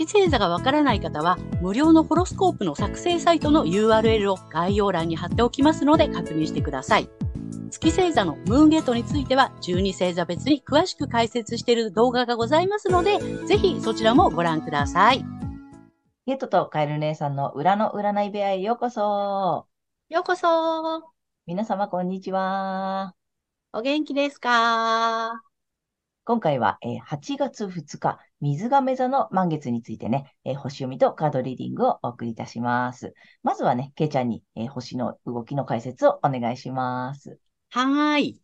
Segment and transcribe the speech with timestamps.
[0.00, 7.10] 月星座がわからない方は、無料のホロスコープの作成サイトの URL を概要欄に貼っておきますので確認してください。
[7.70, 15.22] 月星座のムーンゲートについては、12星座別に詳しく解説している動画がございますので、ぜひそちらもご覧ください。
[16.24, 19.66] ゲートとカエル姉さんの裏の占い部屋へようこそ。
[20.08, 21.12] ようこそ。
[21.44, 23.14] 皆様こんにちは。
[23.74, 25.42] お元気ですか？
[26.24, 33.14] 今回は、えー、8月2日、水亀座の満月についてね、えー、星読みとカードリーディングをお送りいたします。
[33.42, 37.38] まずはね、けいちゃんに、えー、星の動きの解説をお願いします。
[37.68, 38.40] はい。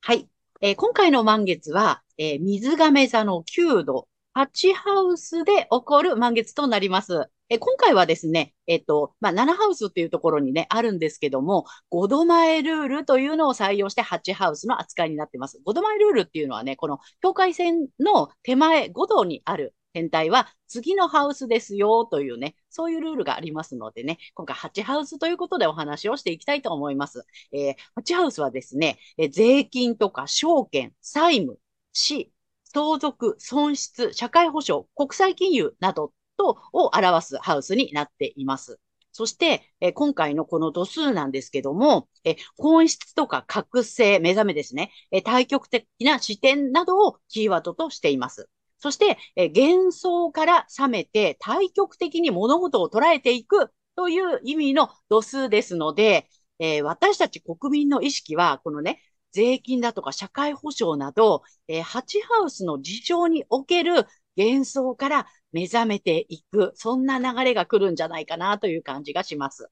[0.00, 0.28] はい。
[0.60, 7.28] えー、今回の満月は、えー、水亀座の9度、8ハウスで起こる満月となります。
[7.50, 15.60] え今回はですね、えっと、まあ、7ハウスっていうところにね、あるんですけども、5度前ルールというのを採用して8ハウスの扱いになってます。
[15.66, 27.26] 5度前ルールっていうのはね、この境界線の手前5度にある天体は次のハウスですよというね、そういうルールがありますのでね、今回8ハウスということでお話をしていきたいと思います。
[27.52, 31.58] えー、8ハウスはですね、え、税金とか証券、債務、
[31.92, 32.32] 死、
[32.64, 38.80] 相続、損失、社会保障、国際金融などとを表すハウスになっています。
[39.12, 48.48] そして、え今回のこの度数なんですけども、え本質とか覚醒、目覚めですね、え対極的な視点などをキーワードとしています。
[48.78, 69.70] そして、え幻想から覚めて対極的に物事を捉えていくという意味の度数ですので、え、私たち国民の意識は、このね、税金だとか社会保障など、えー、ハチハウスの事情における幻想から目覚めていく、そんな流れが来るんじゃないかなという感じがします。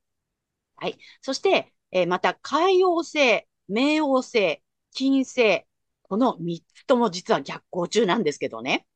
[0.76, 0.98] はい。
[1.22, 5.64] そして、えー、また、海王星、冥王星、金星、
[6.02, 8.86] この3つとも実は逆行中なんですけどね。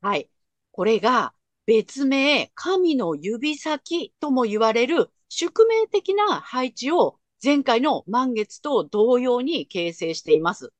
[0.00, 0.30] はい。
[0.72, 1.34] これが
[1.66, 10.72] 別名、神の指先とも言われる宿命的な配置を前回の満月と同様に形成しています。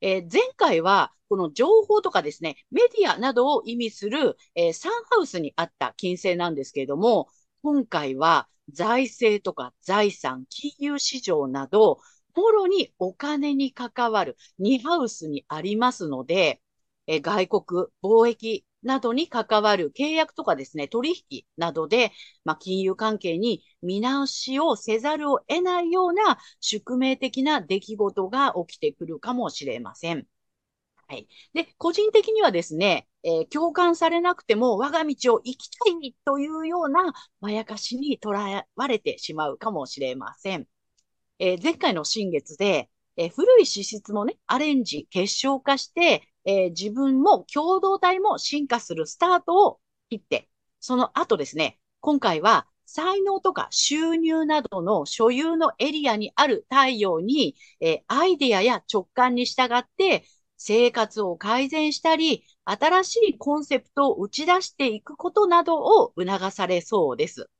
[0.00, 7.28] えー、前回は、この情報とかですね、メディアなどを意味する、えー、サンハウスにあった金星なんですけれども、
[7.62, 12.00] 今回は財政とか財産、金融市場など、
[12.34, 16.62] もろにお金に関わる2ハウスにありますので、
[17.06, 17.64] え外国、
[18.02, 22.12] 貿易などに関わる契約とかですね、取引などで、
[22.44, 30.26] まあ、金融関係に見直しをせざるを得ないような宿命的な出来事が起きてくるかもしれません。
[31.08, 31.26] はい。
[31.54, 40.66] で、個人的にはですね、えー、共感されなくても我が道を行きたいというようなまやかしにとらわれてしまうかもしれません。
[41.38, 50.48] えー、前回の新月で、えー、古い資質もね、アレンジ、結晶化して、えー、自分も共同体も進化するスタートを切って、
[50.80, 60.24] その後ですね、今回は才能とか収入などの所有のエリアにある太陽に、えー、アイデアや直感に従って
[60.56, 67.50] 生活を改善したり、新しいコンセプトを打ち出していくことなどを促されそうです。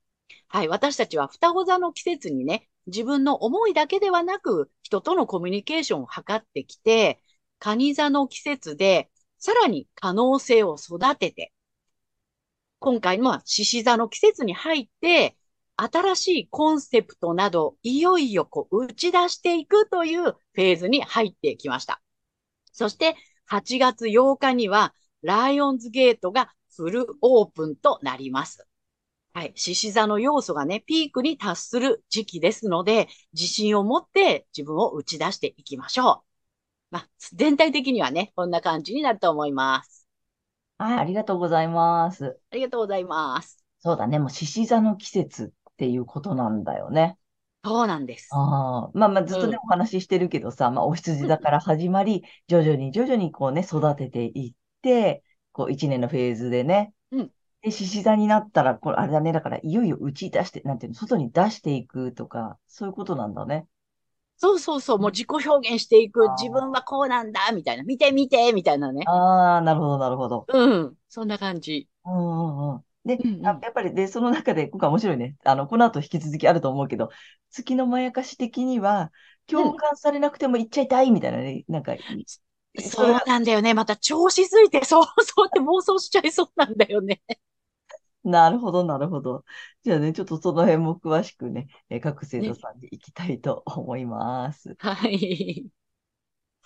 [0.49, 7.23] はい、私たちは双子座の季節にね、自分の思いだけではなく、人とのコミュニケーションを図ってきて、
[7.59, 11.53] 蟹座の季節で、さらに可能性を育てて、
[12.79, 15.37] 今回も獅子座の季節に入って、
[15.77, 22.03] 新しいコンセプトなど、いよいよこう打ち出していくというフェーズに入ってきました。
[22.73, 28.69] そして、8月8日には、ライオンズゲートがフルオープンとなります。
[29.33, 29.53] はい。
[29.55, 36.28] 獅子座の要素がね、ピークに達する時期ですので、自信を持って自分を打ち出していきましょう。
[36.91, 40.09] まあ、全体的にはね、こんな感じになると思います。
[40.79, 42.39] はい、ありがとうございます。
[42.51, 43.65] ありがとうございます。
[43.81, 47.19] そうだね、もう獅子座の季節っていうことなんだよね。
[47.65, 48.29] そうなんです。
[48.33, 57.33] ああ、まあまあずっとね、うん、お話ししてるけどさ、まあお羊座から始まり、徐々に徐々にこうね、育てていって、こう一年のフェーズでね、うん。
[57.63, 63.67] で、獅子座になったら、これあれだね、だからいよいよ打ち出して、なんていうの、外に出していくとか、そういうことなんだね。
[64.39, 69.05] そうそうそう、もう自己表現していく、自分はこうなんだ、みたいな、見て見て、みたいなね。
[69.07, 70.47] ああ、なるほど、なるほど。
[70.49, 71.89] うん、そんな感じ。
[72.05, 72.19] うんう
[72.73, 72.85] んうん。
[73.05, 75.37] で、うんうん、やっぱり、で、その中で、今回面白いね。
[75.45, 77.11] あの、この後引き続きあると思うけど、
[77.51, 79.13] 月のまやかし的には、
[79.47, 81.97] 共感されなくても言っちゃいたいみたいなね、なんか、
[82.81, 83.75] そうなんだよね。
[83.75, 87.23] また調子づいて、そう、そうって妄想しちゃいそうなんだよね。
[88.31, 89.45] なるほど、 なるほど。
[89.83, 94.77] じゃあね、ちょっとその辺も詳しくね、え各生徒さんに行きたいと思います。
[94.79, 95.71] はい。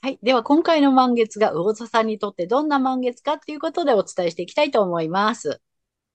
[0.02, 0.18] はい。
[0.22, 5.60] では、今回の満月が魚座さんにとってどんな満月かっていうことでお伝えしていきたいと思います。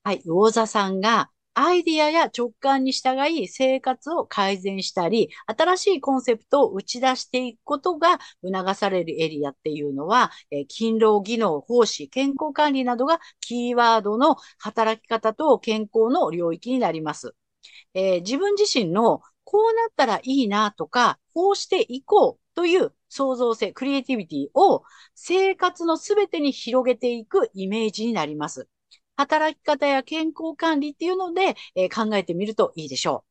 [0.03, 0.21] はい。
[0.25, 17.33] 魚座さんがアイディアや直感に従い生活を改善したり、新しいコンセプトを打ち出していくことが促されるエリアっていうのは、え、勤労、技能、奉仕、健康管理などがキーワードの働き方と健康の領域になります。
[17.95, 24.83] えー、自分自身のこうなったらいいなとか、こうしていこうという創造性、クリエイティビティを
[25.15, 28.67] 生活のすべてに広げていくイメージになります。
[29.17, 33.25] 働き方や健康管理っていうので、えー、考えてみるといいでしょ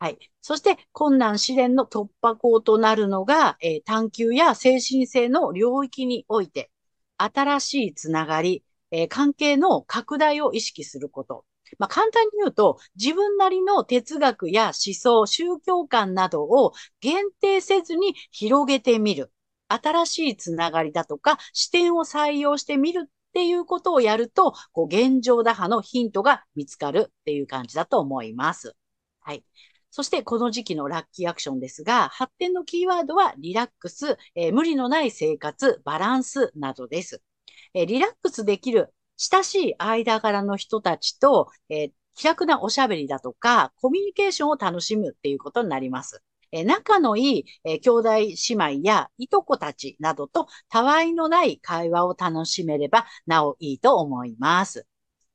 [0.00, 0.04] う。
[0.04, 0.18] はい。
[0.42, 6.70] そして、困難試練の突破口となるのが、えー、探求や精神性の領域において、
[7.18, 11.44] 新しいつながり、えー、関係の拡大を意識すること。
[11.78, 19.32] まあ、簡単に言うと、自分なりの哲学や思想、宗教観などを限定せずに広げてみる。
[19.68, 28.74] 新しいつながりだとか視点を採用してみるっていうことをやると、こう、現状打破のヒントが見つかるっていう感じだと思います。
[29.20, 29.44] はい。
[29.90, 37.20] そして、この時期のラッキーアクションですが、発展のキーワードはリラックス、えー、無理のない生活、バランスなどです。
[37.74, 46.22] えー、リラックスできる親しい間柄の人たちと、えー、気楽なおしゃべりだとか、コミュニケーションを楽しむっていうことになります。
[46.52, 54.86] え仲のいい、え兄弟姉妹やいとこたちなどとたわいのない会話を楽しめればなおいいと思います。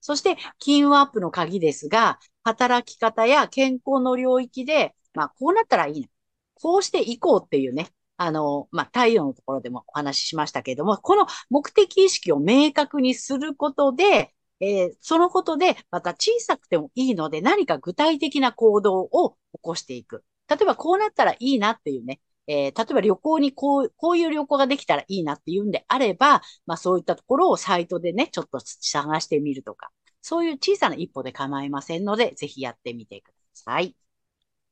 [0.02, 6.08] そして、金運アップの鍵ですが、働き方や健康の領域で、まあ、こうなったらいいな。
[6.56, 7.88] こうしていこうっていうね、
[8.18, 20.24] あの、まあ、太陽のところでもお話ししましたけれども、この目的意識を明確にすることで、えー、そのことで、また小さくてもいいので、何か具体的な行動を起こしていく。
[20.52, 33.96] 例えばこうなったらいいなっていうね、えー、例えば旅行にこう、こういう旅行ができたらいいなっていうんであれば、まあそういったところをサイトでね、ちょっと探してみるとか、そういう小さな一歩で構いませんので、ぜひやってみてください。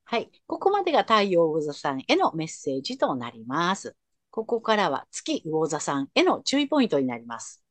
[0.06, 0.32] はい。
[0.48, 3.96] ここまでが太陽魚座さんへのメッセージとなります。
[4.32, 7.64] ここからは月魚座さんへの注意ポイントになります。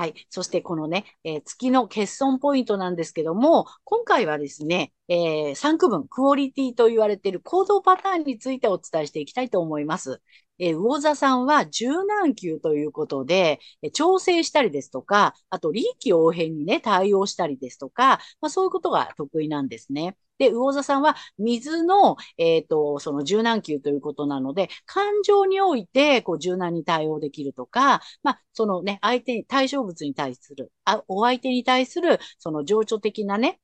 [0.00, 0.14] はい。
[0.30, 10.22] そしてこのね、えー、月の欠損ポイントなんですけども、今回はですね、えー、3区分、クオリティと言われている行動パターンについてお伝えしていきたいと思います。
[10.60, 20.16] えー、魚座さんは柔軟球ということで、え調整したりですとか、あと臨機応変にね、対応したりですとか、まあ、そういうことが得意なんですね。
[20.38, 33.60] で、魚座さんは水の、えっ、ー、と、その柔軟球ということなので、感情において、こう、柔軟に対応できるとか、まあ、そのね、相手に、対象物に対する、あお相手に対する、その情緒的なね、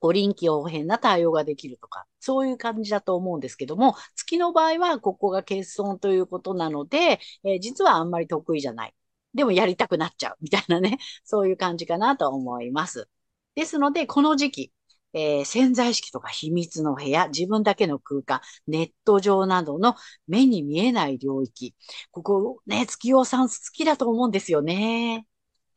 [0.00, 8.94] こう臨機応変な対応ができるとか、そういう感じだと思うんですけども、月の場合はここが欠損ということなので、えー、実はあんまり得意じゃない。
[9.34, 13.08] でもやりたくなっちゃうみたいなね、 そういう感じかなと思います。
[13.54, 14.72] ですので、この時期、
[15.12, 19.96] えー、潜在意識とか秘密の部屋、自分だけの空間、ネット上などの
[20.28, 21.74] 目に見えない領域。
[22.10, 25.26] ここね、月夜さん好きだと思うんですよね。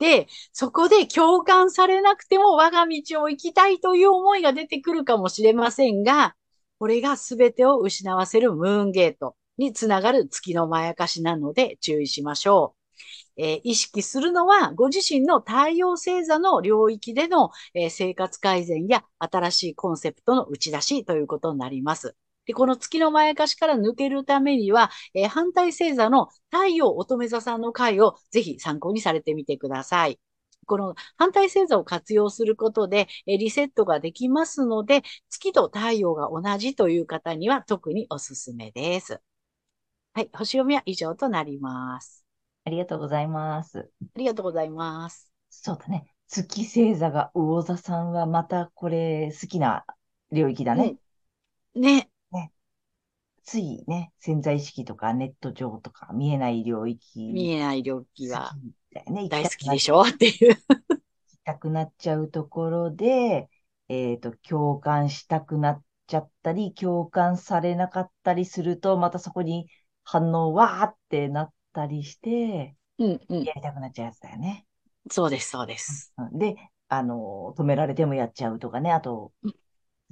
[0.04, 6.36] で、そこで共感されなくても我が道を行きたいという思いが出てくるかもしれませんが、
[6.78, 12.76] これが全てを失わせるムーンゲートにつながる月のまやかしなので注意しましょ
[13.38, 13.42] う。
[13.42, 22.18] えー、意識するのは、ご自身の太陽星座の領域での、えー、生活改善や新しいコンセプトの打ち出しということになります。
[22.46, 30.20] で、この月のまやかしから抜けるためには、えー、反対星座の太陽乙女座さんの回をぜひ参考にされてみてください。
[30.66, 39.20] この反対星座を活用することで、えリセットができますので、月と太陽が同じという方には特におすすめです。
[40.14, 42.26] はい、星読みは以上となります。
[42.66, 43.90] ありがとうございます。
[44.02, 45.32] ありがとうございます。
[45.50, 46.06] そうだね。
[46.28, 49.86] 月星座が魚座さんはまたこれ好きな
[50.32, 50.98] 領域だね。
[51.76, 51.98] ね。
[51.98, 52.13] ね。
[53.44, 57.32] ついね、潜在意識とかネット上とか見えない領域。
[57.32, 58.52] 見えない領域は
[59.30, 60.02] 大好きでしょ？
[60.08, 60.56] っていう。
[60.56, 60.98] 行
[61.28, 63.50] きたくなっちゃうところで、
[63.90, 69.68] えっ、ー、と、共感したくなっちゃったり、共感されなかったりすると、またそこに
[70.04, 73.44] 反応わーってなったりして、うんうん。
[73.44, 74.66] やりたくなっちゃうやつだよね。
[75.12, 76.14] そうです、そうです。
[76.32, 76.56] で、
[76.88, 79.56] あの、止められてもやっちゃうとかね、あとうん、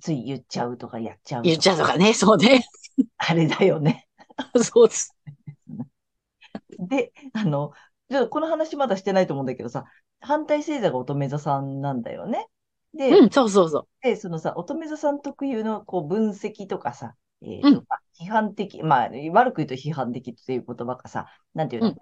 [0.01, 2.65] つい言っちゃうとかやっちゃう言っちゃうとかね、そうね。
[3.23, 4.07] あれだよね。
[4.63, 5.15] そうです。
[6.79, 7.71] で、あの、
[8.09, 9.85] ちょっとこの話まだしてないと思うんだけどさ、
[10.19, 12.47] 反対星座が乙女座さんなんだよね。
[12.93, 13.87] で、うん、そうそうそう。
[14.01, 21.97] で、そのさ、乙女座さん特有のこう分析とかさ、えーうんとまあ批判的、まあ、悪く言うと批判的っていう言葉がさ、なんていうの、うん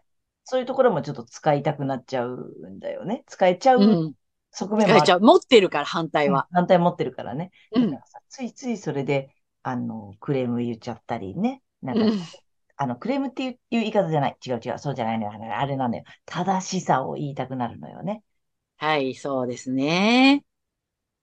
[0.45, 3.23] そういうところもちょっと使いたくなっちゃうんだよね。
[3.27, 3.81] 使えちゃう。
[3.81, 4.13] うん
[4.51, 5.01] 側面もある。
[5.01, 5.19] 使えちゃう。
[5.19, 6.47] 持ってるから、反対は。
[6.51, 7.51] 反対持ってるからね。
[7.75, 9.29] うんだからさついついそれで、
[9.63, 11.63] あの、クレーム言っちゃったりね。
[11.81, 12.31] なんか、うん。
[12.77, 14.37] あの、クレームっていう言い方じゃない。
[14.45, 14.79] 違う違う。
[14.79, 15.57] そうじゃないのよ。
[15.57, 16.03] あれなんだよ。
[16.25, 18.23] 正しさを言いたくなるのよね。
[18.77, 20.43] はい、そうですね。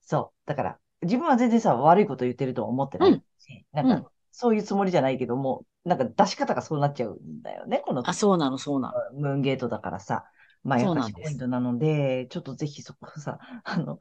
[0.03, 0.49] そう。
[0.49, 7.81] だから、自分は全然さ、悪いこと言ってるとは思ってないし、なんうんか、そういうつもりじゃないけども、なんか出し方がそうなっちゃうんだよね。
[7.81, 9.03] このあ、そうなの、そうなの。
[9.13, 10.31] ムーンゲートだからさ。
[10.63, 14.01] まあ、やっぱりポイントなので、ちょっとぜひそこさ、あの、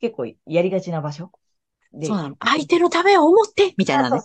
[0.00, 1.32] 結構やりがちな場所
[1.98, 2.36] で、そうなの。
[2.40, 4.20] 相手のためを思ってみたいなね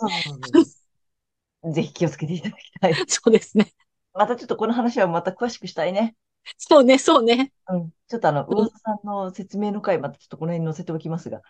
[1.74, 2.94] ぜひ気をつけていただきたい。
[3.08, 3.72] そうですね。
[4.14, 6.16] またちょっとこの話はまた詳しくしたいね。
[6.58, 7.52] そうね、そうね。
[7.70, 7.92] うん。
[8.08, 11.42] ちょっとあの、うん魚座さんの説明の回、またちょっとこの辺に載せておきますが、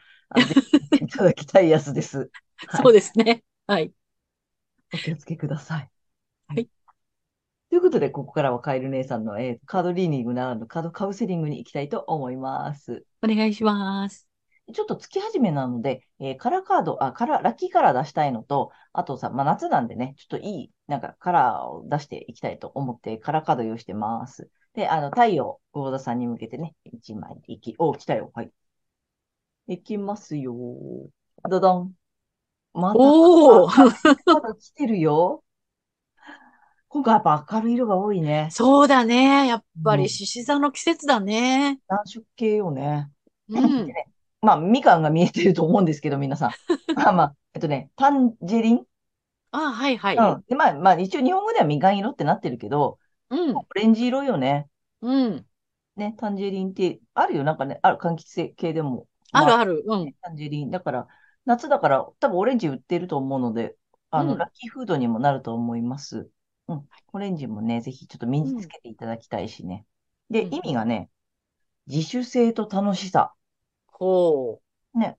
[1.02, 2.30] いただきたいやつです。
[2.68, 3.44] はいそうですね。
[3.68, 3.92] はい。
[4.94, 5.90] お気をつけください。
[6.48, 6.70] はい。
[7.70, 13.06] ということで、ここからはカエル姉さんの、えーカードリーディングならぬカードカウンセリングに行きたいと思います。
[13.24, 14.31] お願いします。
[14.72, 24.50] ちょっと月始めなので、えーカラーカード、あ、カラー、ラッキーカラー出したいのと、あとさ、まあ、夏なんでね、ちょっといい、なんかカラーを出していきたいと思って、カラーカード用意してます。
[24.74, 28.32] で、あの、太陽、魚座さんに向けてね、1枚いき、お、来たよ。
[28.36, 28.52] はい。
[29.68, 30.54] いきますよ。
[31.50, 31.96] どどん。
[32.74, 33.68] また、おお
[34.26, 35.44] カード来てるよ。
[36.90, 38.56] 今回やっぱ明るい色が多いね。
[38.56, 39.48] そうだね。
[39.48, 41.80] やっぱうんり獅子座の季節だね。
[41.88, 43.12] 暖色系よね。
[43.50, 43.96] うん。
[44.42, 46.52] まあ、みかんが見えてると思うんですけど、皆さん。
[46.96, 48.86] ま あまあ、えっとね、タンジェリン？
[49.52, 50.16] あ、はいはい。
[50.18, 50.44] うん。
[50.48, 53.56] で、まあ、まあ、一応日本語ではみかん色ってなってるけど、うん。
[53.56, 54.68] オレンジ色よね。
[55.02, 55.46] うん。
[55.96, 57.44] ね、タンジェリンって、あるよ。
[57.44, 59.08] なんかね、ある、柑橘系でも。
[59.32, 59.84] まあるある。
[59.86, 60.14] うん。
[60.22, 60.72] タンジェリン。
[60.72, 61.08] だから、
[61.46, 63.76] 夏だから、多分オレンジ売ってると思うので、
[64.10, 66.30] あの、うんラッキーフードにもなると思います。
[66.68, 66.88] うん。
[67.14, 69.86] オレンジもね、ぜひちょっと身につけていただきたいしね。
[70.30, 71.10] で、うん意味がね、
[71.88, 73.34] 自主性と楽しさ。
[74.02, 74.62] ほ
[74.96, 75.00] う。
[75.00, 75.18] ね。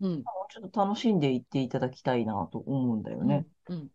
[0.00, 0.26] うん。
[0.50, 3.46] ちょっと楽しんでいっていただきたいなと思うんだよね。
[3.68, 3.90] うん。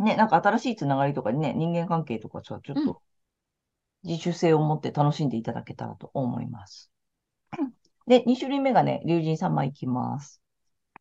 [0.00, 3.00] ね、なんか新しいつながりとかね、人間関係とかさ、ちょっうんと
[4.02, 6.90] 自主性を持って楽しんでいただけたらと思います。
[8.06, 10.40] で、2種類目がね、龍神様いきます。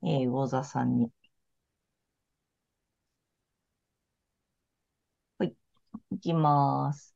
[0.04, 1.12] えー、魚座さんに。
[5.40, 5.56] はい。
[6.12, 7.16] いきます。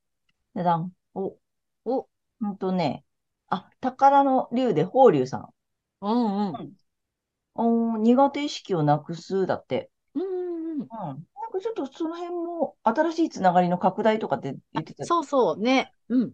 [0.55, 0.93] でだん。
[1.15, 1.37] お、
[1.85, 2.09] お、
[2.41, 3.05] ほんとね。
[3.81, 5.49] あ、宝の龍で法龍さん。
[6.01, 6.73] うんうん。
[7.53, 9.89] おー苦手意識をなくすだって。
[10.15, 10.25] うんう
[10.77, 10.87] んうん。
[10.87, 11.25] なんか
[11.61, 15.05] ちょっとその辺も新しいつながりの拡大とかって言ってた。
[15.05, 15.93] そうそうね。
[16.09, 16.33] うん。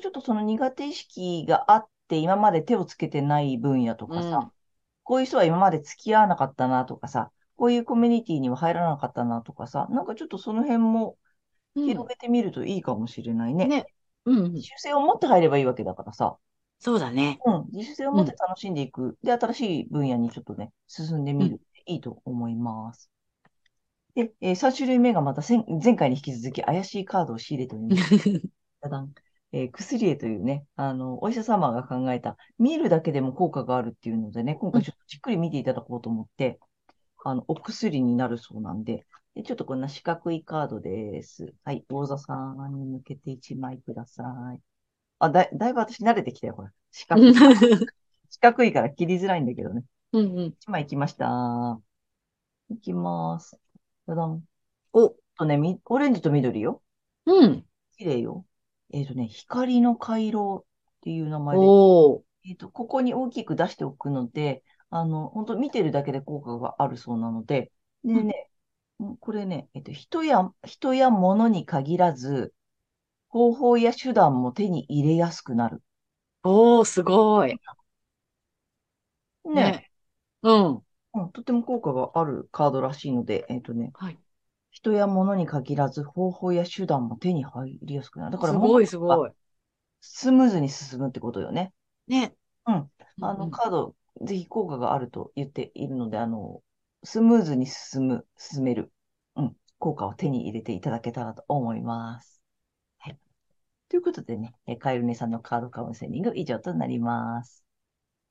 [0.00, 4.52] ちょっとその苦手意識があって今まで手をつけてない分野とかさ、うん
[5.08, 11.16] こういう人は今まで付き合わなかったなとかさ、こういうコミュニティには入らなかったなとかさ、なんかちょっとその辺も
[11.74, 13.64] うん広げてみるといいかもしれないね。
[13.64, 13.86] ね。
[14.26, 14.68] うんうん自。
[14.68, 16.36] 主性を持って入ればいいわけだからさ、
[16.80, 17.40] そうだね。
[17.44, 19.18] うん、自主性を持って楽しんでいく。
[19.22, 23.10] で、新しい分野にちょっとね、進んでみるっていいと思います。
[24.14, 28.02] で、え3種類目がまた前前回に引き続き怪しいカードを仕入れております。
[28.80, 29.12] ダダン
[29.52, 36.60] えー薬絵というね、あの、お医者様が考えた、見るだけでも効果があるっていうのでね、今回ちょっとじっくり見ていただこうと思って、
[37.24, 41.54] あの、お薬になるそうなんで、でちょっとこんな四角いカードです。
[41.64, 42.34] はい、王座さ
[42.68, 44.60] んに向けて1枚ください。
[45.18, 46.70] あ、だい、だいぶ私慣れてきたよ、これ。
[46.90, 47.34] 四角い。
[48.30, 49.82] 四角いから切りづらいんだけどね。
[50.12, 50.44] うんうん。
[50.46, 51.80] 1枚いきました。
[52.70, 53.58] いきます。
[54.06, 54.42] ダダン。
[54.92, 56.82] お、とね、み、オレンジと緑よ。
[57.26, 57.64] うん。
[57.96, 58.44] 綺麗よ。
[58.90, 62.22] えっとね、光の回廊っていう名前で、おー。
[62.44, 67.70] えっと、ここに大きく出しておくので、あの、本当見てるだけで効果があるそうなので、
[68.04, 68.50] でね、
[69.00, 72.52] うんこれね、えっと、人や、人や物に限らず、
[73.28, 75.82] 方法や手段も手に入れやすくなる。
[76.42, 77.60] おー、すごい。
[79.52, 79.90] ね、ね。
[80.42, 80.84] うん。
[81.14, 84.18] うん、とても効果があるカードらしいので、えっとね、はい。
[84.72, 88.32] 人や物に限らず、方法や手段も手に入りやすくなる。
[88.32, 89.18] だから、すごいすい。
[89.18, 89.32] ごい。
[90.00, 91.72] スムーズに進むってことよね。
[92.08, 92.34] ね。
[92.66, 92.90] うん。
[93.20, 96.62] あの、うんうんカード、ぜひ効果があると言っているので、あの、
[97.04, 98.92] スムーズに進む、進める、
[99.36, 102.37] うん、効果を手に入れていただけたらと思います。
[103.88, 103.90] はい。
[103.90, 107.64] ということでね、えカエルネさんのカードカウンセリング以上となります。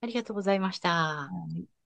[0.01, 0.89] ありがとうございました。
[0.89, 1.77] はい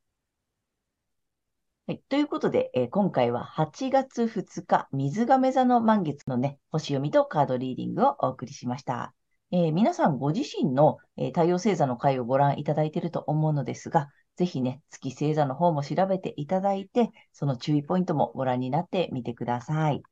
[1.88, 2.01] はい。
[2.10, 9.13] ということで、えー、今回は8月2日、水亀座の満月のね、星読みとカードリーディングをお送りしました。
[9.51, 20.04] えー、皆さんご自身の、えー、太陽星座の回をご覧いただいていると思うのですが、ぜひね、月星座の方も調べていただいて、その注意ポイントもご覧になってみてください。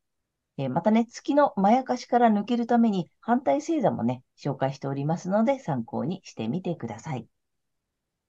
[0.60, 7.25] えー、またね、月のまやかしから抜けるために反対星座もね、紹介しておりますので参考にしてみてください。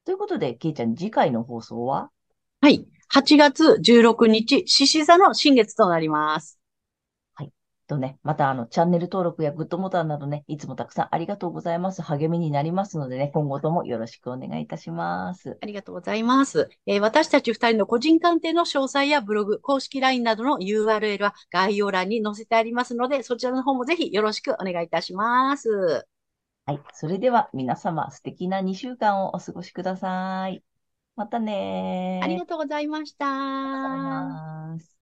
[0.05, 2.11] ということで、けいちゃん、次回の放送は？
[2.61, 2.87] はい。
[3.13, 6.60] 8月16日、獅子座の新月となります。
[7.91, 7.97] はい。
[7.97, 12.03] とね、またあの、チャンネル登録やグッドボタンなどね、いつもたくさんありがとうございます。
[12.03, 15.59] 励みになりますのでね、今後ともよろしくお願いいたします。
[15.61, 16.71] ありがとうございます。
[16.87, 26.07] えー、私たち二人の個人鑑定の詳細やブログ、公式 LINE などの URL は概要欄に載せてありますので、そちらの方もぜひよろしくお願いいたします。
[26.67, 26.81] はい。
[26.93, 30.63] それでは皆様素敵な2週間をお過ごしください。
[31.17, 35.00] またねありがとうございました。